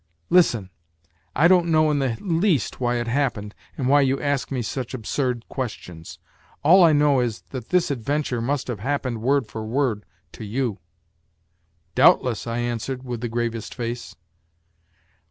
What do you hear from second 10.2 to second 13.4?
to you."" Doubtless," I answered, with the